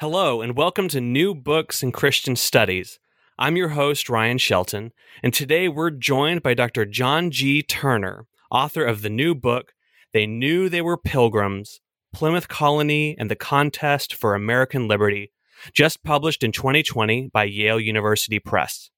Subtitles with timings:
[0.00, 2.98] Hello, and welcome to New Books in Christian Studies.
[3.38, 6.86] I'm your host, Ryan Shelton, and today we're joined by Dr.
[6.86, 7.62] John G.
[7.62, 9.74] Turner, author of the new book,
[10.14, 11.82] They Knew They Were Pilgrims
[12.14, 15.32] Plymouth Colony and the Contest for American Liberty,
[15.74, 18.88] just published in 2020 by Yale University Press.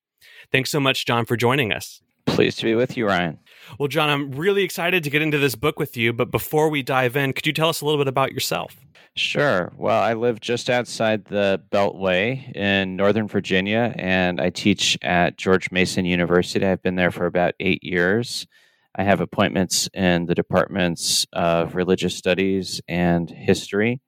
[0.52, 2.00] Thanks so much, John, for joining us.
[2.26, 3.40] Pleased to be with you, Ryan.
[3.76, 6.84] Well, John, I'm really excited to get into this book with you, but before we
[6.84, 8.81] dive in, could you tell us a little bit about yourself?
[9.14, 9.70] Sure.
[9.76, 15.70] Well, I live just outside the Beltway in Northern Virginia, and I teach at George
[15.70, 16.64] Mason University.
[16.64, 18.46] I've been there for about eight years.
[18.94, 24.00] I have appointments in the departments of religious studies and history.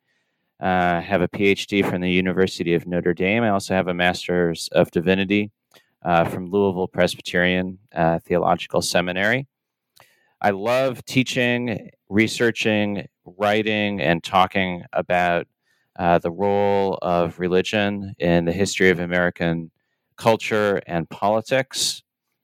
[0.63, 3.43] Uh, I have a PhD from the University of Notre Dame.
[3.43, 5.51] I also have a Master's of Divinity
[6.03, 9.49] uh, from Louisville Presbyterian uh, Theological Seminary.
[10.41, 15.47] I love teaching, researching, writing, and talking about
[15.97, 19.71] uh, the role of religion in the history of American
[20.17, 22.03] culture and politics.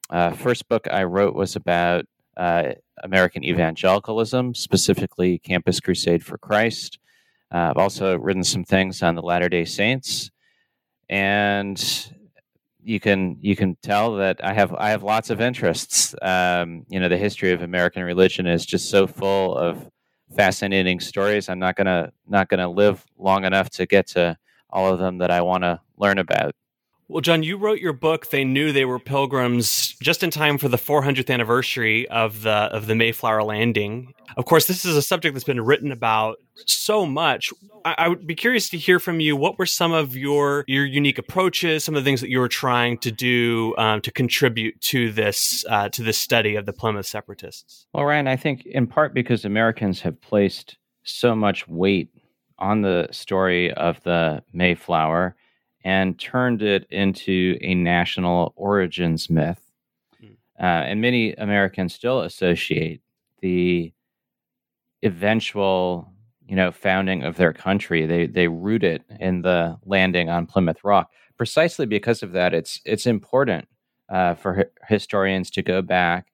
[0.09, 2.05] Uh, first book I wrote was about
[2.37, 6.99] uh, American evangelicalism, specifically Campus Crusade for Christ.
[7.53, 10.31] Uh, I've also written some things on the Latter Day Saints,
[11.09, 12.11] and
[12.83, 16.15] you can you can tell that I have I have lots of interests.
[16.21, 19.89] Um, you know, the history of American religion is just so full of
[20.35, 21.49] fascinating stories.
[21.49, 24.37] I'm not gonna not gonna live long enough to get to
[24.69, 26.53] all of them that I want to learn about.
[27.11, 28.29] Well, John, you wrote your book.
[28.29, 32.87] They knew they were pilgrims just in time for the 400th anniversary of the of
[32.87, 34.13] the Mayflower landing.
[34.37, 37.51] Of course, this is a subject that's been written about so much.
[37.83, 39.35] I, I, would be curious to hear from you.
[39.35, 41.83] What were some of your your unique approaches?
[41.83, 45.65] Some of the things that you were trying to do um, to contribute to this
[45.69, 47.87] uh, to this study of the Plymouth Separatists?
[47.93, 52.07] Well, Ryan, I think in part because Americans have placed so much weight
[52.57, 55.35] on the story of the Mayflower
[55.83, 59.61] and turned it into a national origins myth.
[60.23, 60.37] Mm.
[60.59, 63.01] Uh, and many Americans still associate
[63.41, 63.93] the
[65.03, 66.11] eventual,
[66.47, 68.05] you know, founding of their country.
[68.05, 71.11] They they root it in the landing on Plymouth Rock.
[71.37, 73.67] Precisely because of that, it's it's important
[74.09, 76.27] uh, for hi- historians to go back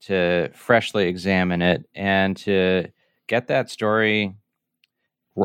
[0.00, 2.86] to freshly examine it and to
[3.26, 4.34] get that story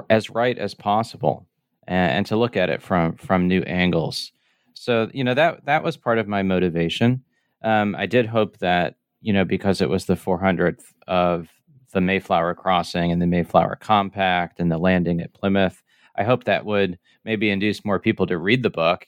[0.10, 1.48] as right as possible
[1.88, 4.32] and, and to look at it from from new angles.
[4.74, 7.24] So you know that that was part of my motivation.
[7.64, 11.50] Um, I did hope that you know because it was the 400th of
[11.94, 15.82] the Mayflower crossing and the Mayflower Compact and the landing at Plymouth.
[16.16, 19.06] I hope that would maybe induce more people to read the book.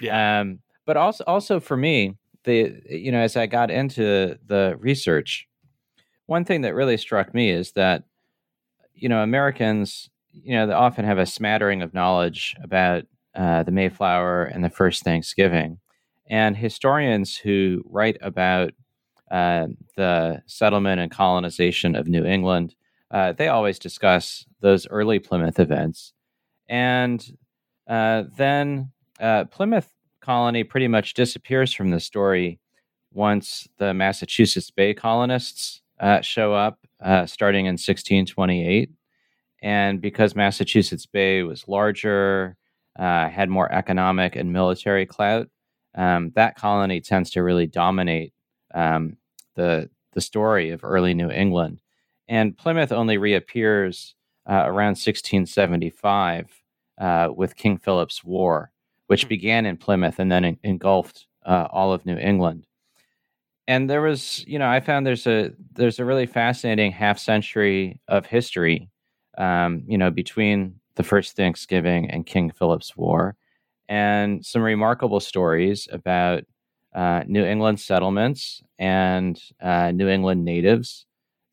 [0.00, 0.40] Yeah.
[0.40, 5.48] Um, but also, also for me, the you know, as I got into the research,
[6.26, 8.04] one thing that really struck me is that
[8.94, 10.10] you know Americans
[10.42, 13.04] you know, they often have a smattering of knowledge about
[13.34, 15.78] uh, the Mayflower and the first Thanksgiving.
[16.28, 18.72] And historians who write about
[19.30, 22.74] uh, the settlement and colonization of New England,
[23.10, 26.12] uh, they always discuss those early Plymouth events.
[26.68, 27.24] And
[27.88, 32.60] uh, then uh, Plymouth colony pretty much disappears from the story
[33.12, 36.78] once the Massachusetts Bay colonists uh, show up
[37.26, 38.90] starting in 1628.
[39.62, 42.56] And because Massachusetts Bay was larger,
[42.98, 45.48] uh, had more economic and military clout,
[45.94, 48.32] um, that colony tends to really dominate
[48.74, 49.16] um,
[49.54, 51.80] the the story of early New England.
[52.28, 54.14] And Plymouth only reappears
[54.48, 56.62] uh, around 1675
[56.98, 58.70] uh, with King Philip's War,
[59.06, 59.28] which hmm.
[59.28, 62.66] began in Plymouth and then en- engulfed uh, all of New England.
[63.66, 68.00] And there was, you know, I found there's a there's a really fascinating half century
[68.08, 68.88] of history
[69.38, 73.36] um, you know, between the first Thanksgiving and King Philip's War,
[73.88, 76.44] and some remarkable stories about
[76.94, 81.06] uh, New England settlements and uh, New England natives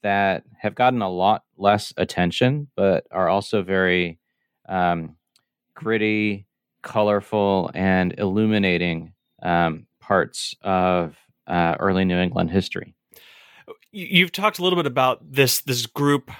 [0.04, 4.20] that have gotten a lot less attention, but are also very
[4.68, 5.16] um,
[5.74, 6.46] gritty,
[6.82, 11.16] colorful, and illuminating um, parts of
[11.48, 12.96] uh, early New England history.
[13.92, 16.32] You've talked a little bit about this this group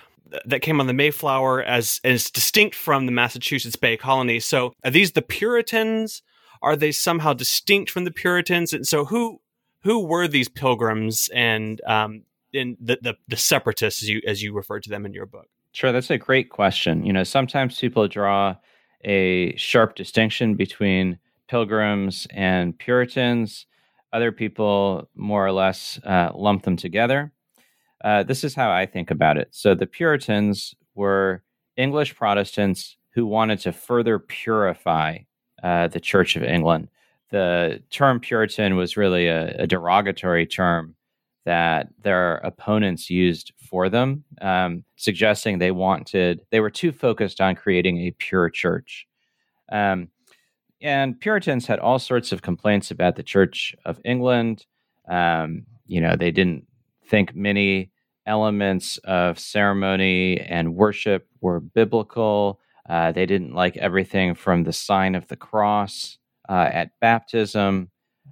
[0.45, 4.39] that came on the Mayflower as as distinct from the Massachusetts Bay Colony.
[4.39, 6.22] So are these the Puritans?
[6.62, 8.74] Are they somehow distinct from the Puritans?
[8.74, 9.42] And so who
[9.83, 12.24] who were these pilgrims and um,
[12.54, 15.48] and the, the the separatists as you as you refer to them in your book?
[15.72, 17.06] Sure, that's a great question.
[17.06, 18.56] You know, sometimes people draw
[19.04, 23.66] a sharp distinction between pilgrims and Puritans.
[24.13, 27.33] Other people more or less uh, lump them together.
[28.06, 29.48] Uh, this is how I think about it.
[29.50, 31.42] So the Puritans were
[31.75, 35.18] English Protestants who wanted to further purify
[35.63, 36.88] uh, the Church of England.
[37.31, 40.96] The term Puritan was really a, a derogatory term
[41.46, 47.56] that their opponents used for them, um, suggesting they wanted, they were too focused on
[47.56, 49.07] creating a pure church.
[49.72, 50.10] Um,
[50.80, 54.68] and Puritans had all sorts of complaints about the Church of England.
[55.10, 56.68] Um, you know, they didn't
[57.07, 57.92] think many
[58.25, 62.60] elements of ceremony and worship were biblical.
[62.88, 66.18] Uh, they didn't like everything from the sign of the cross
[66.50, 67.89] uh, at baptism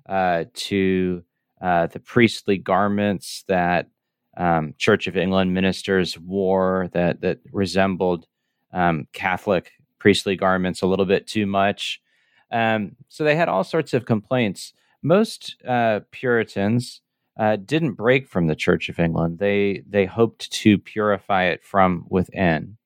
[0.08, 1.24] uh, to
[1.62, 3.90] uh, the priestly garments that
[4.38, 8.26] um, Church of England ministers wore that that resembled
[8.74, 12.02] um, Catholic priestly garments a little bit too much.
[12.52, 14.74] Um, so they had all sorts of complaints.
[15.02, 17.02] Most uh, Puritans
[17.38, 19.40] uh, didn't break from the Church of England.
[19.40, 22.78] They they hoped to purify it from within.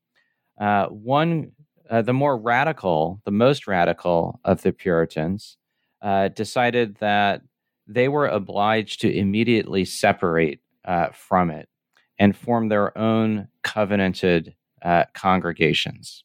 [0.59, 1.51] Uh, one,
[1.89, 5.57] uh, the more radical, the most radical of the Puritans,
[6.01, 7.41] uh, decided that
[7.87, 11.69] they were obliged to immediately separate uh, from it
[12.19, 16.23] and form their own covenanted uh, congregations.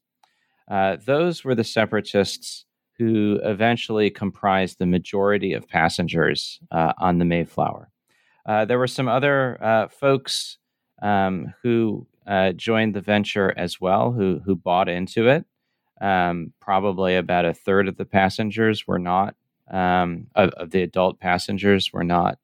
[1.05, 2.65] those were the separatists
[2.99, 7.92] who eventually comprised the majority of passengers on the Mayflower.
[8.45, 10.59] Uh, there were some other uh, folks
[11.01, 15.45] um, who uh, joined the venture as well, who who bought into it.
[16.01, 19.37] Um, probably about a third of the passengers were not
[19.71, 22.39] um, of, of, the adult passengers were not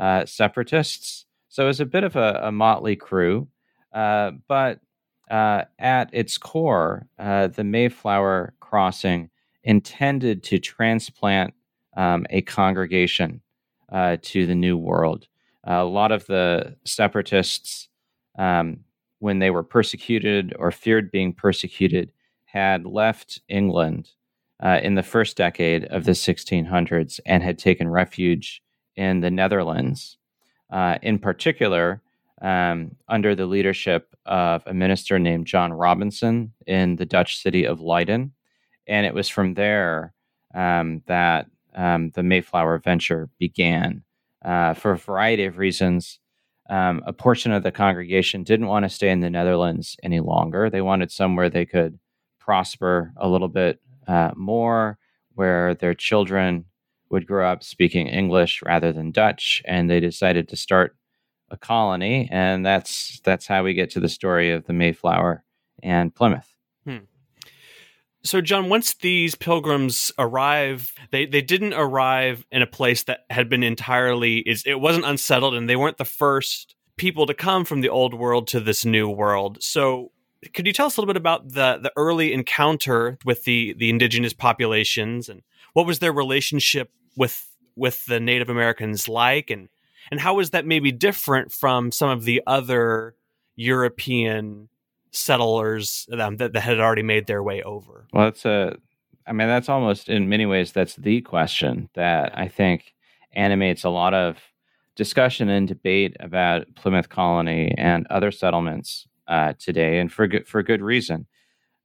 [0.00, 1.26] uh, separatists.
[1.50, 3.48] So it was a bit of a, a motley crew,
[3.92, 4.80] uh, but
[5.30, 9.30] at its core, the Mayflower crossing
[9.62, 11.54] intended to transplant
[11.96, 13.40] um, a congregation
[13.92, 15.28] to the New World
[15.66, 17.88] a lot of the separatists,
[18.38, 18.80] um,
[19.18, 22.12] when they were persecuted or feared being persecuted,
[22.44, 24.10] had left England
[24.62, 28.62] uh, in the first decade of the 1600s and had taken refuge
[28.96, 30.18] in the Netherlands.
[30.70, 32.02] Uh, in particular,
[32.42, 37.80] um, under the leadership of a minister named John Robinson in the Dutch city of
[37.80, 38.32] Leiden.
[38.86, 40.12] And it was from there
[40.54, 44.02] um, that um, the Mayflower venture began
[44.44, 46.18] uh, for a variety of reasons.
[46.70, 50.70] Um, a portion of the congregation didn't want to stay in the Netherlands any longer.
[50.70, 51.98] They wanted somewhere they could
[52.38, 54.98] prosper a little bit uh, more,
[55.34, 56.64] where their children
[57.10, 60.96] would grow up speaking English rather than Dutch, and they decided to start
[61.50, 65.44] a colony, and that's that's how we get to the story of the Mayflower
[65.82, 66.53] and Plymouth.
[68.24, 73.50] So, John, once these pilgrims arrive, they, they didn't arrive in a place that had
[73.50, 77.90] been entirely it wasn't unsettled, and they weren't the first people to come from the
[77.90, 79.62] old world to this new world.
[79.62, 80.10] So,
[80.54, 83.90] could you tell us a little bit about the the early encounter with the the
[83.90, 85.42] indigenous populations and
[85.74, 87.46] what was their relationship with
[87.76, 89.68] with the Native Americans like, and
[90.10, 93.16] and how was that maybe different from some of the other
[93.54, 94.70] European
[95.14, 98.06] settlers um, that, that had already made their way over?
[98.12, 98.76] Well, that's a,
[99.26, 102.94] I mean, that's almost in many ways that's the question that I think
[103.32, 104.38] animates a lot of
[104.96, 110.62] discussion and debate about Plymouth Colony and other settlements uh, today, and for good for
[110.62, 111.26] good reason.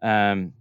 [0.02, 0.54] Um,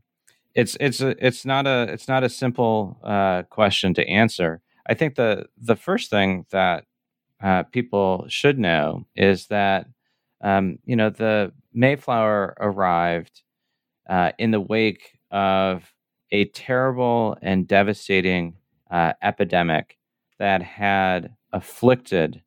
[0.55, 4.61] it's it's a, it's not a it's not a simple uh, question to answer.
[4.89, 6.85] I think the the first thing that
[7.43, 9.87] uh, people should know is that
[10.41, 13.43] um, you know the Mayflower arrived
[14.11, 15.95] uh, in the wake of
[16.33, 18.57] a terrible and devastating
[18.91, 19.97] uh, epidemic
[20.41, 22.43] that had afflicted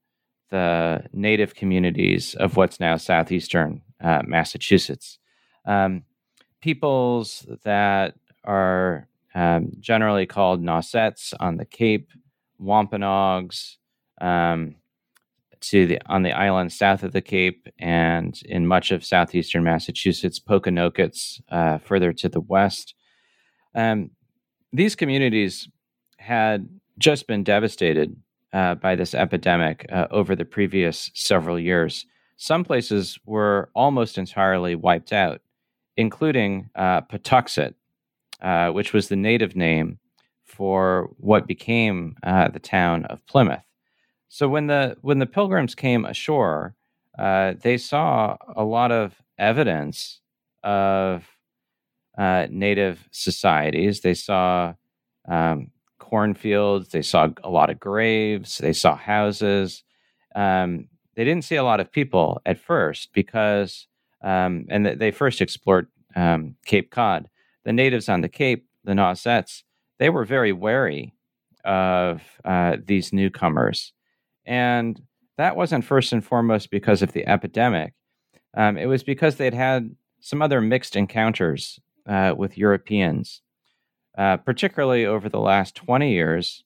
[0.49, 5.17] the native communities of what's now southeastern uh, Massachusetts.
[5.65, 6.03] Um,
[6.61, 12.09] peoples that are um, generally called Nausets on the Cape,
[12.59, 13.77] Wampanoags,
[14.19, 14.75] um,
[15.61, 20.39] to the on the island south of the Cape and in much of southeastern Massachusetts,
[20.39, 22.95] Pokanokets uh, further to the west.
[23.75, 24.11] Um,
[24.73, 25.69] these communities
[26.17, 28.15] had just been devastated
[28.53, 32.05] uh, by this epidemic uh, over the previous several years.
[32.37, 35.41] some places were almost entirely wiped out,
[35.95, 37.75] including uh, Patuxet,
[38.41, 39.99] uh, which was the native name
[40.43, 43.63] for what became uh, the town of Plymouth.
[44.33, 46.73] So when the when the pilgrims came ashore,
[47.19, 50.21] uh, they saw a lot of evidence
[50.63, 51.27] of
[52.17, 53.99] uh, native societies.
[53.99, 54.75] They saw
[55.27, 56.89] um, cornfields.
[56.89, 58.57] They saw a lot of graves.
[58.57, 59.83] They saw houses.
[60.33, 63.85] Um, they didn't see a lot of people at first because,
[64.23, 67.29] um, and they first explored um, Cape Cod.
[67.65, 69.63] The natives on the Cape, the Nausets,
[69.99, 71.13] they were very wary
[71.65, 73.91] of uh, these newcomers.
[74.45, 75.01] And
[75.37, 77.93] that wasn't first and foremost because of the epidemic.
[78.55, 83.41] Um, it was because they'd had some other mixed encounters uh, with Europeans,
[84.17, 86.63] uh, particularly over the last 20 years.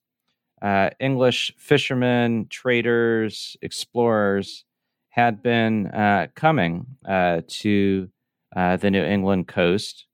[0.60, 4.64] Uh, English fishermen, traders, explorers
[5.10, 8.08] had been uh, coming uh, to
[8.54, 10.06] uh, the New England coast.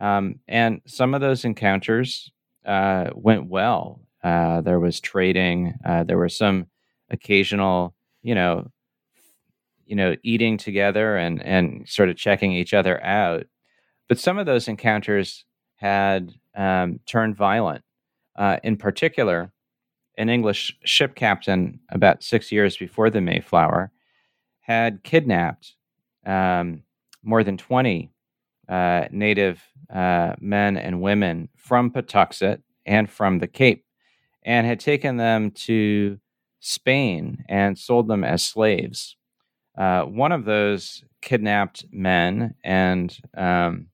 [0.00, 2.32] Um, and some of those encounters
[2.64, 4.00] went well.
[4.22, 6.66] there was trading, there were some
[7.12, 8.70] occasional, you know,
[9.86, 13.44] you know, eating together and and sort of checking each other out.
[14.08, 15.44] But some of those encounters
[15.76, 17.84] had um, turned violent.
[18.36, 19.52] Uh, in particular,
[20.16, 23.90] an English ship captain about six years before the Mayflower
[24.60, 25.74] had kidnapped
[26.24, 26.82] um,
[27.22, 28.10] more than 20
[28.68, 33.84] uh, native uh, men and women from Patuxet and from the Cape
[34.44, 36.18] and had taken them to
[36.62, 39.16] Spain and sold them as slaves.
[39.76, 43.88] Uh, one of those kidnapped men and um,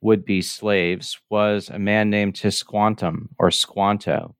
[0.00, 4.36] would be slaves was a man named Tisquantum or Squanto,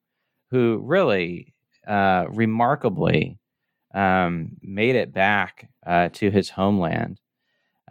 [0.51, 1.53] who really
[1.87, 3.39] uh, remarkably
[3.93, 7.21] um, made it back uh, to his homeland,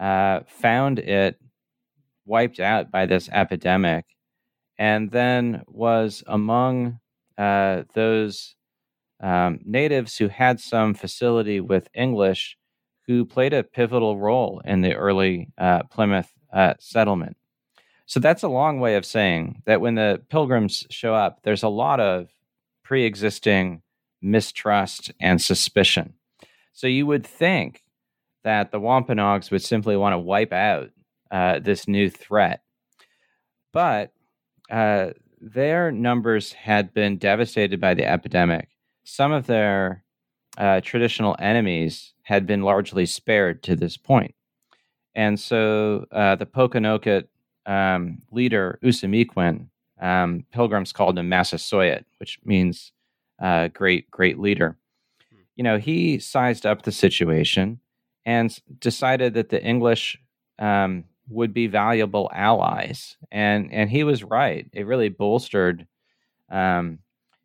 [0.00, 1.38] uh, found it
[2.24, 4.06] wiped out by this epidemic,
[4.78, 7.00] and then was among
[7.36, 8.54] uh, those
[9.20, 12.56] um, natives who had some facility with English
[13.06, 17.36] who played a pivotal role in the early uh, Plymouth uh, settlement.
[18.06, 21.68] So that's a long way of saying that when the pilgrims show up, there's a
[21.68, 22.28] lot of
[22.82, 23.82] pre existing
[24.20, 26.14] mistrust and suspicion.
[26.72, 27.82] So you would think
[28.42, 30.90] that the Wampanoags would simply want to wipe out
[31.30, 32.62] uh, this new threat.
[33.72, 34.12] But
[34.70, 38.68] uh, their numbers had been devastated by the epidemic.
[39.04, 40.02] Some of their
[40.56, 44.34] uh, traditional enemies had been largely spared to this point.
[45.14, 47.28] And so uh, the Pokanoket
[47.66, 49.68] um, leader, Usamiquin,
[50.00, 52.92] um, pilgrims called him Massasoit, which means
[53.40, 54.76] uh, great, great leader.
[55.30, 55.36] Hmm.
[55.56, 57.80] You know, he sized up the situation
[58.26, 60.18] and decided that the English
[60.58, 63.16] um, would be valuable allies.
[63.30, 64.66] And, and he was right.
[64.72, 65.86] It really bolstered
[66.50, 66.98] um,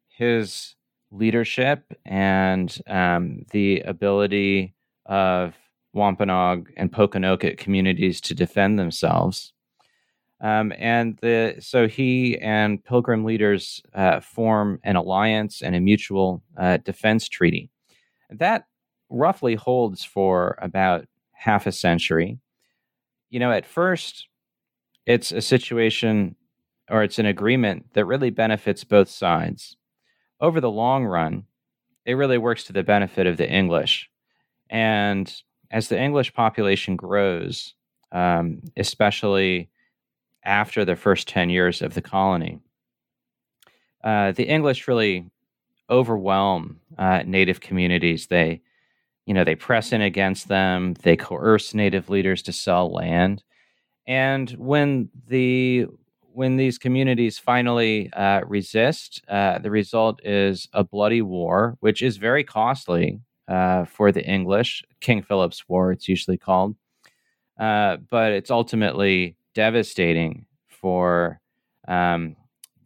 [0.07, 0.75] his
[1.11, 4.73] leadership and um, the ability
[5.05, 5.55] of
[5.93, 9.53] Wampanoag and Pokanoket communities to defend themselves.
[10.41, 16.41] Um, and the, so he and Pilgrim leaders uh, form an alliance and a mutual
[16.57, 17.69] uh, defense treaty.
[18.29, 18.65] That
[19.09, 22.39] roughly holds for about half a century.
[23.29, 24.27] You know, at first,
[25.05, 26.35] it's a situation
[26.89, 29.75] or it's an agreement that really benefits both sides
[30.41, 31.45] over the long run,
[32.05, 34.09] it really works to the benefit of the English.
[34.69, 35.31] And
[35.71, 37.73] as the English population grows,
[38.11, 39.69] um, especially
[40.43, 42.59] after the first 10 years of the colony,
[44.03, 45.29] uh, the English really
[45.89, 48.27] overwhelm uh, native communities.
[48.27, 48.61] They,
[49.25, 50.93] you know, they press in against them.
[51.01, 53.43] They coerce native leaders to sell land.
[54.07, 55.87] And when the
[56.39, 62.15] when these communities finally uh, resist, uh, the result is a bloody war, which is
[62.15, 63.19] very costly
[63.49, 64.81] uh, for the English.
[65.01, 66.77] King Philip's War, it's usually called.
[67.59, 71.41] Uh, but it's ultimately devastating for
[71.89, 72.37] um,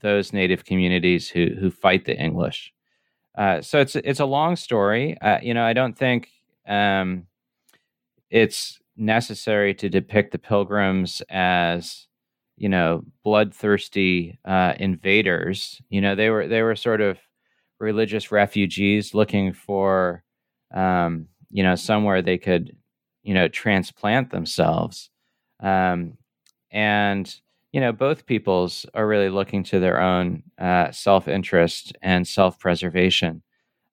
[0.01, 2.73] those native communities who, who fight the English.
[3.37, 5.15] Uh, so it's it's a long story.
[5.21, 6.29] Uh, you know, I don't think
[6.67, 7.27] um,
[8.31, 12.07] it's necessary to depict the Pilgrims as
[12.63, 15.81] you know bloodthirsty uh, invaders.
[15.89, 17.19] You know they were they were sort of
[17.77, 20.23] religious refugees looking for
[20.73, 22.77] um, you know somewhere they could
[23.21, 25.09] you know transplant themselves,
[25.59, 26.17] um,
[26.71, 27.35] and
[27.73, 32.59] you know both peoples are really looking to their own uh, self interest and self
[32.59, 33.43] preservation.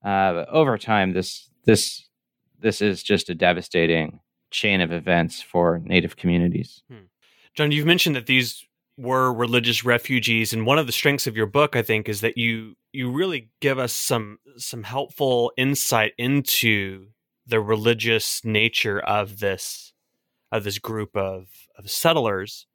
[0.04, 2.08] Uh, over time, this this
[2.60, 4.20] this is just a devastating
[4.52, 6.84] chain of events for Native communities.
[6.88, 7.09] Hmm.
[7.60, 8.64] John, you've mentioned that these
[8.96, 12.38] were religious refugees, and one of the strengths of your book, I think, is that
[12.38, 17.08] you you really give us some some helpful insight into
[17.46, 19.92] the religious nature of this
[20.50, 22.66] of this group of, of settlers.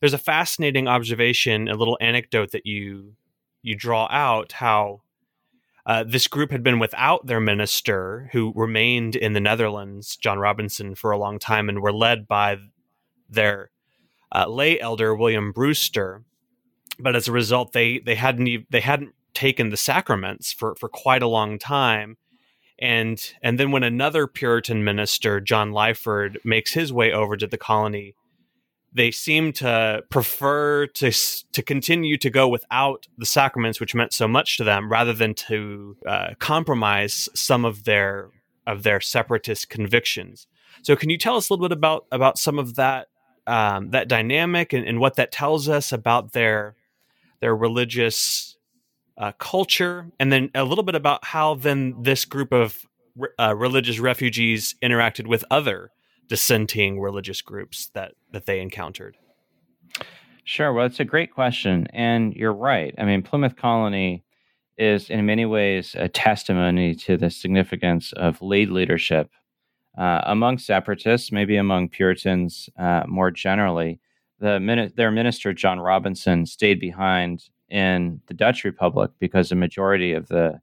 [0.00, 3.16] There's a fascinating observation, a little anecdote that you
[3.60, 5.02] you draw out how
[5.84, 10.94] uh, this group had been without their minister, who remained in the Netherlands, John Robinson,
[10.94, 12.56] for a long time, and were led by
[13.28, 13.70] their
[14.34, 16.22] uh, lay elder William Brewster.
[16.98, 21.22] But as a result, they they hadn't they hadn't taken the sacraments for for quite
[21.22, 22.16] a long time,
[22.78, 27.58] and and then when another Puritan minister, John Lyford, makes his way over to the
[27.58, 28.14] colony,
[28.92, 31.10] they seem to prefer to
[31.52, 35.34] to continue to go without the sacraments, which meant so much to them, rather than
[35.34, 38.30] to uh, compromise some of their
[38.66, 40.46] of their separatist convictions.
[40.82, 43.08] So, can you tell us a little bit about about some of that
[43.50, 46.76] um, that dynamic and, and, what that tells us about their
[47.40, 48.56] their religious
[49.18, 52.86] uh, culture, and then a little bit about how then this group of
[53.38, 55.90] uh, religious refugees interacted with other
[56.28, 59.16] dissenting religious groups that that they encountered?
[60.44, 60.72] Sure.
[60.72, 62.94] Well, it's a great question, and you're right.
[62.98, 64.24] I mean, Plymouth Colony
[64.78, 69.30] is in many ways a testimony to the significance of lay leadership
[70.00, 74.00] uh, among separatists, maybe among Puritans uh, more generally.
[74.38, 80.28] The their minister John Robinson stayed behind in the Dutch Republic because a majority of
[80.28, 80.58] the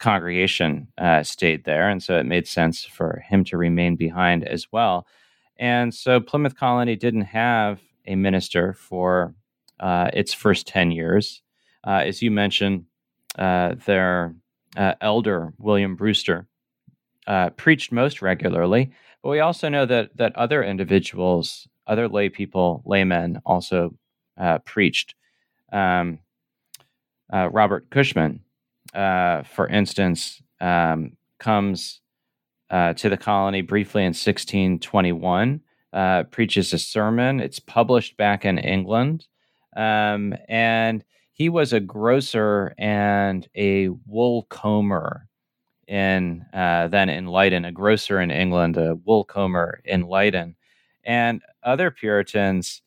[0.00, 4.66] congregation uh, stayed there, and so it made sense for him to remain behind as
[4.72, 5.06] well.
[5.56, 9.36] And so Plymouth Colony didn't have a minister for
[9.78, 11.42] uh, its first 10 years.
[11.86, 12.86] Uh, as you mentioned,
[13.38, 14.34] uh, their
[15.00, 16.48] elder, William Brewster,
[17.26, 22.82] uh, preached most regularly, but we also know that, that other individuals, other lay people,
[22.84, 23.94] laymen, also
[24.64, 25.14] preached.
[25.72, 26.18] Um,
[27.32, 28.40] Robert Cushman,
[28.94, 32.00] uh, for instance, um, comes
[32.70, 35.60] uh, to the colony briefly in 1621,
[35.92, 37.40] uh, preaches a sermon.
[37.40, 39.26] It's published back in England.
[39.76, 45.28] Um, and he was a grocer and a wool comber
[45.88, 50.56] in uh, then in Leyden, a grocer in England, a woolcomber in Leyden.
[51.04, 52.82] And other Puritans,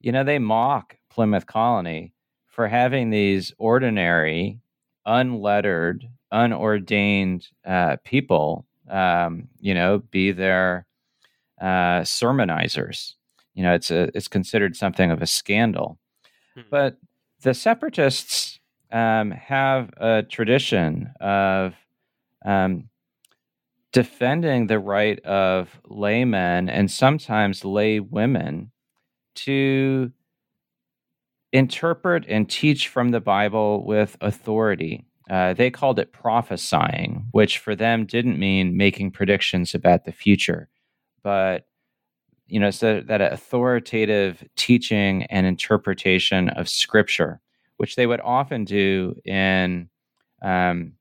[0.00, 2.14] you know, they mock Plymouth Colony
[2.46, 4.60] for having these ordinary
[5.06, 10.86] unlettered, unordained uh, people, um, you know, be their
[11.60, 13.14] uh, sermonizers.
[13.54, 15.98] You know, it's a it's considered something of a scandal.
[16.54, 16.62] Hmm.
[16.70, 16.96] But
[17.42, 18.58] the separatists
[18.92, 21.74] um, have a tradition of
[22.48, 22.88] um,
[23.92, 28.70] defending the right of laymen and sometimes lay women
[29.34, 30.10] to
[31.52, 35.04] interpret and teach from the Bible with authority.
[35.28, 40.70] Uh, they called it prophesying, which for them didn't mean making predictions about the future,
[41.22, 41.66] but
[42.46, 47.42] you know, so that authoritative teaching and interpretation of Scripture,
[47.76, 49.90] which they would often do in
[50.40, 50.94] um,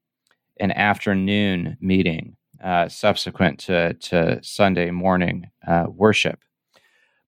[0.60, 6.40] an afternoon meeting uh, subsequent to, to Sunday morning uh, worship.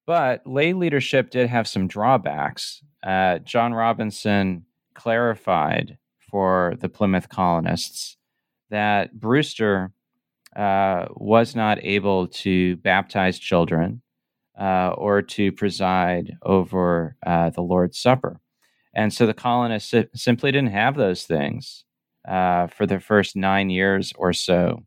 [0.05, 5.97] But lay leadership did have some drawbacks uh, John Robinson clarified
[6.29, 8.17] for the Plymouth colonists
[8.69, 9.91] that Brewster
[10.55, 14.01] uh, was not able to baptize children
[14.59, 18.39] uh, or to preside over uh, the Lord's Supper.
[18.93, 21.85] And so the colonists simply didn't have those things
[22.29, 24.83] uh, for the first nine years or so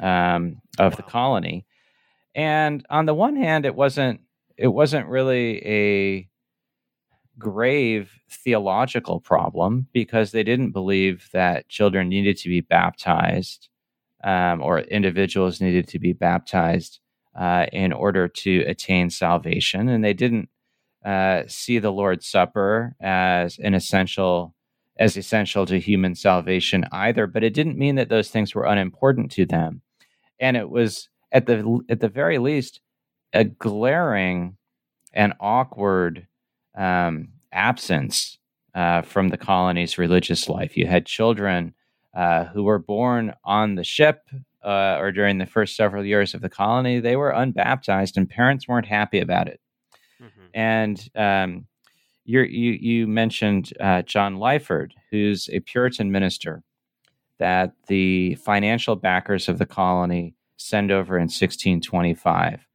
[0.00, 1.64] um, of the colony.
[2.34, 4.20] And on the one hand, it wasn't
[4.56, 6.28] it wasn't really a
[7.38, 13.68] grave theological problem because they didn't believe that children needed to be baptized
[14.24, 17.00] um, or individuals needed to be baptized
[17.34, 19.88] uh, in order to attain salvation.
[19.88, 20.48] And they didn't
[21.04, 24.54] uh, see the Lord's Supper as an essential
[25.02, 27.26] as essential to human salvation either.
[27.26, 29.82] But it didn't mean that those things were unimportant to them.
[30.38, 32.80] And it was at the at the very least
[33.32, 34.56] a glaring
[35.12, 36.28] and awkward
[36.76, 38.38] um, absence
[38.76, 40.76] uh, from the colony's religious life.
[40.76, 41.74] You had children
[42.14, 44.22] uh, who were born on the ship
[44.64, 47.00] uh, or during the first several years of the colony.
[47.00, 49.60] They were unbaptized, and parents weren't happy about it.
[50.22, 50.46] Mm-hmm.
[50.54, 51.66] And um,
[52.24, 56.62] you you mentioned uh, John Lyford, who's a Puritan minister
[57.38, 62.66] that the financial backers of the colony send over in 1625.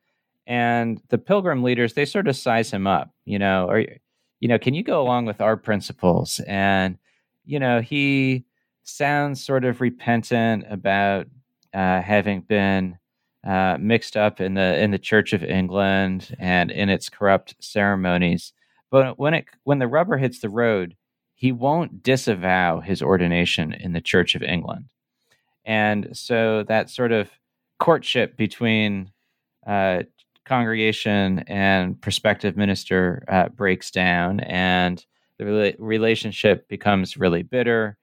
[0.45, 3.85] And the pilgrim leaders, they sort of size him up, you know, or,
[4.39, 6.39] you know, can you go along with our principles?
[6.47, 6.97] And,
[7.45, 8.45] you know, he
[8.83, 11.27] sounds sort of repentant about
[11.73, 12.97] uh, having been
[13.45, 18.51] uh, mixed up in the in the Church of England and in its corrupt ceremonies.
[18.91, 20.95] But when it when the rubber hits the road,
[21.35, 24.85] he won't disavow his ordination in the Church of England.
[25.65, 27.29] And so that sort of
[27.79, 29.11] courtship between
[29.67, 30.03] uh,
[30.45, 35.05] congregation and prospective minister uh, breaks down, and
[35.37, 37.97] the rela- relationship becomes really bitter.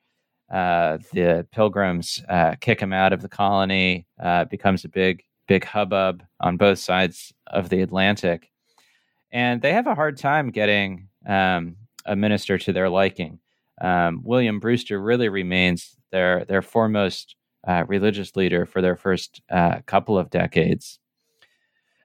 [0.52, 4.06] Uh, the pilgrims uh, kick him out of the colony.
[4.22, 8.50] Uh, becomes a big, big hubbub on both sides of the Atlantic,
[9.34, 13.40] and they have a hard time getting um, a minister to their liking.
[13.80, 17.34] Um, William Brewster really remains their their foremost
[17.66, 21.00] uh, religious leader for their first uh, couple of decades.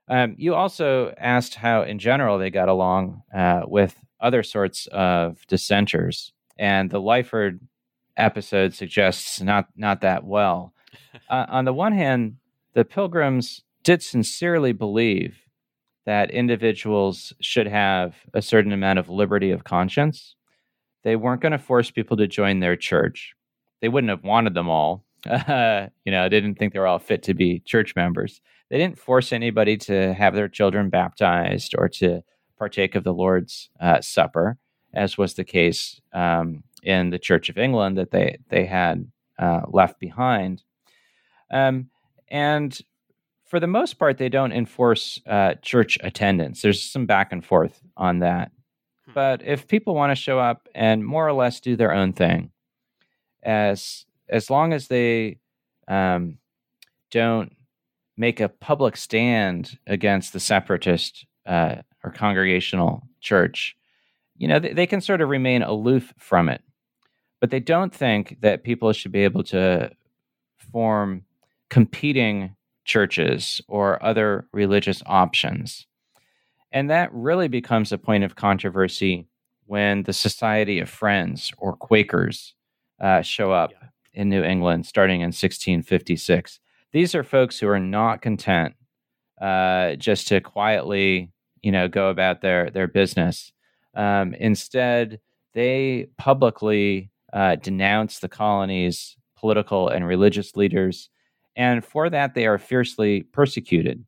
[0.08, 5.46] Um, you also asked how, in general, they got along uh, with other sorts of
[5.48, 7.60] dissenters, and the Lyford
[8.18, 10.74] episode suggests not not that well.
[11.30, 12.36] Uh, on the one hand,
[12.74, 15.49] the Pilgrims did sincerely believe
[16.06, 20.36] that individuals should have a certain amount of liberty of conscience.
[21.04, 23.34] They weren't going to force people to join their church.
[23.82, 25.04] They wouldn't have wanted them all.
[25.30, 28.42] Uh, you know, didn't think they were all fit to be church members.
[28.70, 32.22] They didn't force anybody to have their children baptized or to
[32.58, 34.58] partake of the Lord's uh, Supper,
[34.94, 39.10] as was the case um, in the Church of England that they they had
[39.40, 40.64] uh, left behind.
[41.52, 41.90] Um,
[42.30, 42.78] and
[43.50, 46.62] for the most part, they don't enforce uh, church attendance.
[46.62, 48.52] There's some back and forth on that.
[49.06, 49.12] Hmm.
[49.14, 52.52] But if people want to show up and more or less do their own thing,
[53.42, 55.40] as as long as they
[55.88, 56.38] um,
[57.10, 57.56] don't
[58.16, 63.76] make a public stand against the separatist uh, or congregational church,
[64.38, 66.62] you know, they, they can sort of remain aloof from it.
[67.40, 69.90] But they don't think that people should be able to
[70.72, 71.24] form
[71.70, 72.56] competing
[72.90, 75.86] churches or other religious options.
[76.72, 79.28] And that really becomes a point of controversy
[79.66, 82.56] when the Society of Friends or Quakers
[83.00, 83.88] uh, show up yeah.
[84.14, 86.60] in New England starting in 1656
[86.92, 88.76] these are folks who are not content
[89.42, 93.52] uh, just to quietly, you know, go about their their business.
[93.96, 95.20] Um, instead,
[95.54, 101.10] they publicly uh, denounce the colony's political and religious leaders,
[101.56, 104.06] and for that they are fiercely persecuted.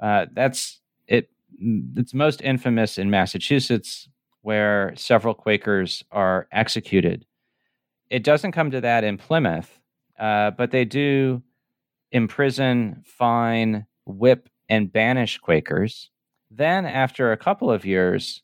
[0.00, 1.30] Uh, that's it.
[1.58, 4.08] It's most infamous in Massachusetts,
[4.42, 7.24] where several Quakers are executed.
[8.10, 9.78] It doesn't come to that in Plymouth,
[10.18, 11.42] uh, but they do
[12.12, 16.10] imprison, fine, whip, and banish Quakers.
[16.50, 18.42] Then, after a couple of years,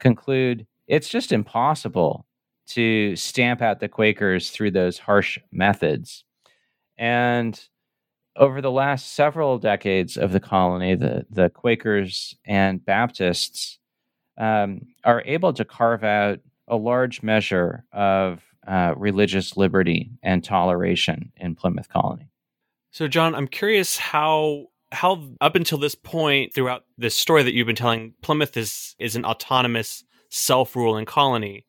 [0.00, 2.26] conclude it's just impossible
[2.68, 6.24] to stamp out the Quakers through those harsh methods.
[6.96, 7.60] And
[8.36, 13.78] over the last several decades of the colony, the, the Quakers and Baptists
[14.38, 21.32] um, are able to carve out a large measure of uh, religious liberty and toleration
[21.36, 22.28] in Plymouth Colony.
[22.90, 27.66] So, John, I'm curious how how up until this point throughout this story that you've
[27.66, 31.66] been telling, Plymouth is is an autonomous, self-ruling colony.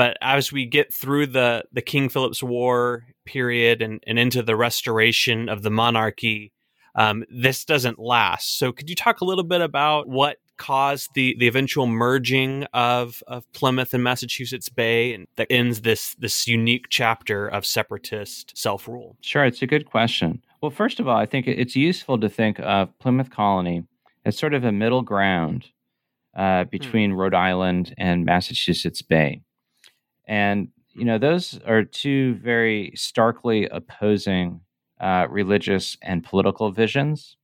[0.00, 4.56] But as we get through the the King Philip's War period and, and into the
[4.56, 6.54] restoration of the monarchy,
[6.94, 8.58] um, this doesn't last.
[8.58, 13.22] So, could you talk a little bit about what caused the the eventual merging of
[13.26, 18.88] of Plymouth and Massachusetts Bay, and that ends this this unique chapter of separatist self
[18.88, 19.18] rule?
[19.20, 20.42] Sure, it's a good question.
[20.62, 23.84] Well, first of all, I think it's useful to think of Plymouth Colony
[24.24, 25.66] as sort of a middle ground
[26.34, 26.70] uh, hmm.
[26.70, 27.16] between hmm.
[27.18, 29.42] Rhode Island and Massachusetts Bay.
[30.30, 34.60] And, you know, those are two very starkly opposing
[35.00, 37.36] uh, religious and political visions.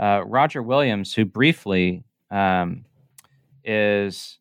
[0.00, 2.84] Uh, Roger Williams, who briefly um,
[3.64, 4.38] is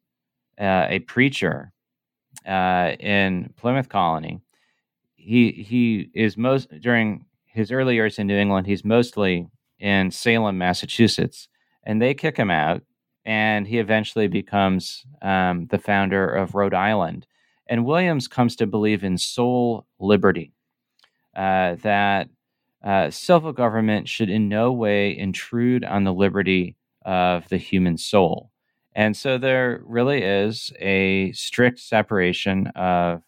[0.62, 1.71] uh, a preacher
[2.45, 4.41] uh, in Plymouth Colony,
[5.15, 9.47] he he is most during his early years in New England, he's mostly
[9.79, 11.47] in Salem, Massachusetts,
[11.83, 12.83] and they kick him out,
[13.25, 17.25] and he eventually becomes um, the founder of Rhode Island.
[17.69, 20.53] And Williams comes to believe in soul liberty,
[21.36, 22.30] uh, that
[22.84, 26.75] uh, civil government should in no way intrude on the liberty
[27.06, 28.51] of the human soul.
[28.95, 33.23] And so there really is a strict separation of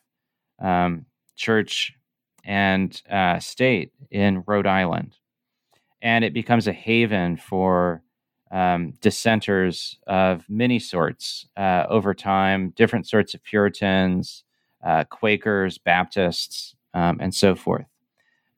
[0.60, 1.93] um, church
[2.45, 5.15] and uh, state in Rhode Island.
[6.02, 8.02] and it becomes a haven for
[8.51, 14.43] um, dissenters of many sorts uh, over time, different sorts of Puritans,
[14.83, 17.85] uh, Quakers, Baptists, um, and so forth.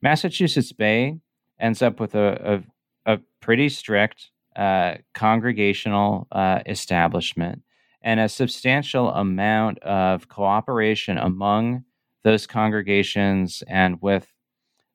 [0.02, 1.20] Massachusetts Bay
[1.60, 2.64] ends up with a,
[3.06, 7.62] a, a pretty strict uh, congregational uh, establishment
[8.02, 11.84] and a substantial amount of cooperation among
[12.24, 14.28] those congregations and with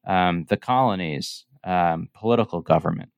[0.07, 3.11] um, the colonies, um, political government.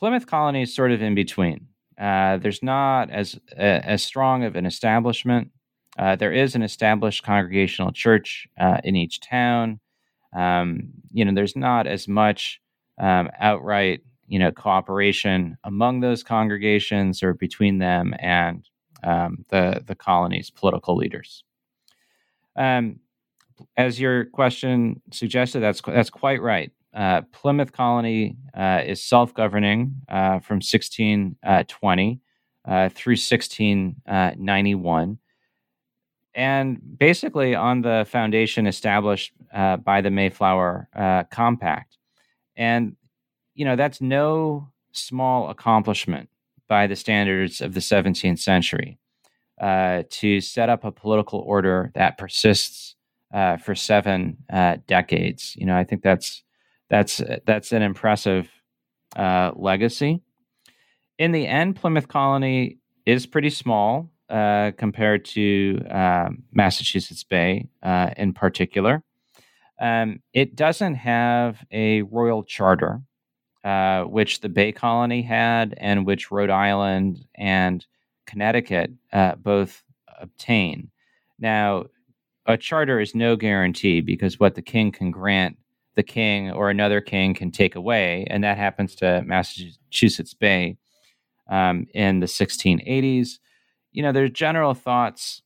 [0.00, 1.66] Plymouth Colony is sort of in between.
[2.00, 5.50] Uh, there's not as uh, as strong of an establishment.
[5.98, 9.78] Uh, there is an established congregational church uh, in each town.
[10.34, 12.62] Um, you know, there's not as much
[12.98, 18.66] um, outright, you know, cooperation among those congregations or between them and
[19.04, 21.44] um, the the colony's political leaders.
[22.56, 23.00] Um,
[23.76, 26.72] as your question suggested, that's that's quite right.
[26.92, 32.20] Uh, Plymouth Colony uh, is self governing uh, from 1620
[32.66, 35.18] uh, through 1691.
[36.34, 40.88] And basically, on the foundation established uh, by the Mayflower
[41.30, 41.96] Compact.
[42.56, 42.96] And,
[43.54, 46.28] you know, that's no small accomplishment
[46.68, 48.98] by the standards of the 17th century
[49.60, 52.94] to set up a political order that persists
[53.32, 54.36] for seven
[54.86, 55.56] decades.
[55.56, 56.44] You know, I think that's
[56.90, 58.48] that's that's an impressive
[59.16, 60.20] uh, legacy.
[61.18, 68.10] In the end, Plymouth Colony is pretty small uh, compared to um, Massachusetts Bay uh,
[68.16, 69.02] in particular.
[69.80, 73.00] Um, it doesn't have a royal charter,
[73.64, 77.84] uh, which the Bay Colony had, and which Rhode Island and
[78.26, 79.82] Connecticut uh, both
[80.20, 80.90] obtain.
[81.38, 81.86] Now,
[82.46, 85.56] a charter is no guarantee because what the king can grant
[85.96, 90.76] the king or another king can take away, and that happens to Massachusetts Bay
[91.48, 93.38] um, in the 1680s.
[93.92, 95.42] You know, there's general thoughts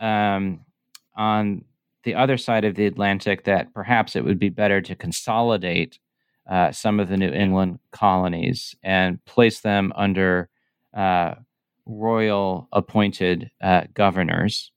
[0.00, 0.60] um,
[1.16, 1.64] on
[2.02, 5.98] the other side of the Atlantic that perhaps it would be better to consolidate
[6.50, 10.48] uh, some of the New England colonies and place them under
[10.92, 11.34] uh,
[11.86, 14.70] royal appointed uh, governors.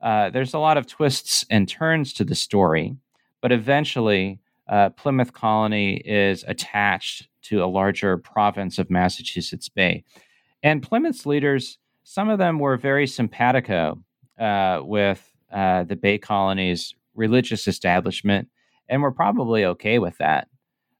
[0.00, 2.96] Uh, there's a lot of twists and turns to the story,
[3.42, 10.04] but eventually uh, Plymouth Colony is attached to a larger province of Massachusetts Bay.
[10.62, 14.02] And Plymouth's leaders, some of them were very simpatico
[14.38, 18.48] uh, with uh, the Bay Colony's religious establishment
[18.88, 20.48] and were probably okay with that.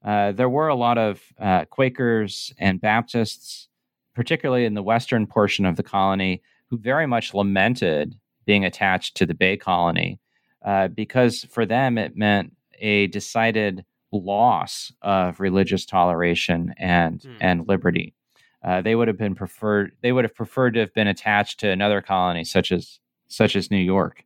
[0.04, 3.68] Uh, there were a lot of uh, Quakers and Baptists,
[4.14, 8.14] particularly in the western portion of the colony, who very much lamented
[8.46, 10.18] being attached to the Bay Colony
[10.64, 17.36] uh, because for them it meant a decided loss of religious toleration and mm.
[17.40, 18.14] and liberty.
[18.64, 19.92] Uh, they would have been preferred.
[20.02, 23.70] They would have preferred to have been attached to another colony, such as such as
[23.70, 24.24] New York.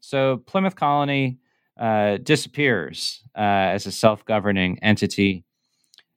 [0.00, 1.38] So Plymouth Colony
[1.78, 3.40] uh, disappears uh,
[3.74, 5.44] as a self-governing entity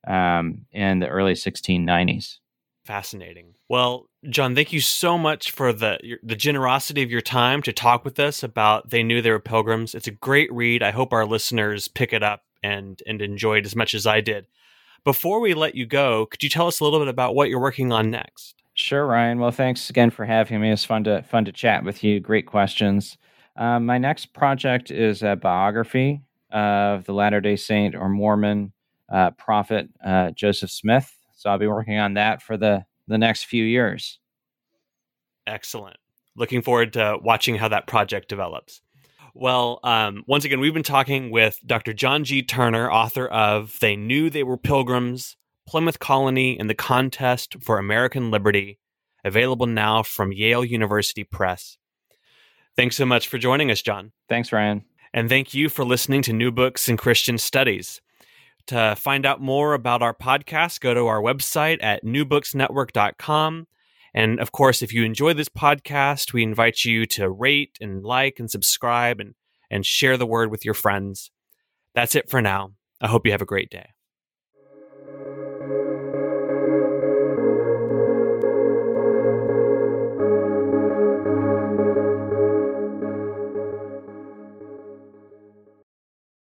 [0.08, 2.38] um, in the early 1690s.
[2.89, 3.54] Fascinating.
[3.67, 8.04] Well, John, thank you so much for the the generosity of your time to talk
[8.04, 9.93] with us about They Knew They Were Pilgrims.
[9.93, 10.82] It's a great read.
[10.82, 14.21] I hope our listeners pick it up and and enjoy it as much as I
[14.21, 14.47] did.
[15.04, 17.62] Before we let you go, could you tell us a little bit about what you're
[17.62, 18.56] working on next?
[18.73, 19.38] Sure, Ryan.
[19.38, 20.71] Well, thanks again for having me.
[20.71, 22.19] It's fun to fun to chat with you.
[22.19, 23.19] Great questions.
[23.56, 28.73] Um, my next project is a biography of the Latter Day Saint or Mormon
[29.13, 31.18] uh, prophet uh, Joseph Smith.
[31.39, 34.19] So I'll be working on that for the the next few years.
[35.47, 35.95] Excellent.
[36.36, 38.82] Looking forward to watching how that project develops.
[39.34, 41.93] Well, um, once again, we've been talking with Dr.
[41.93, 42.43] John G.
[42.43, 48.32] Turner, author of They Knew They Were Pilgrims, Plymouth Colony, and the Contest for American
[48.32, 48.78] Liberty,
[49.23, 51.78] available now from Yale University Press.
[52.75, 54.12] Thanks so much for joining us, John.
[54.28, 54.84] Thanks, Ryan.
[55.13, 58.02] And thank you for listening to New Books in Christian Studies.
[58.69, 63.65] To find out more about our podcast, go to our website at newbooksnetwork.com.
[64.13, 68.36] And of course, if you enjoy this podcast, we invite you to rate and like
[68.38, 69.34] and subscribe and,
[69.71, 71.32] and share the word with your friends.
[71.95, 72.73] That's it for now.
[73.01, 73.89] I hope you have a great day.